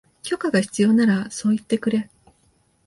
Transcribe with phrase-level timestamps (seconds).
[0.23, 2.09] 許可が必要ならそう言ってくれ